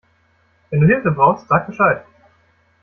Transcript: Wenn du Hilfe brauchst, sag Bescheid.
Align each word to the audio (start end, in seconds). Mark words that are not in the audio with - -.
Wenn 0.71 0.79
du 0.81 0.87
Hilfe 0.87 1.11
brauchst, 1.11 1.47
sag 1.47 1.67
Bescheid. 1.67 2.03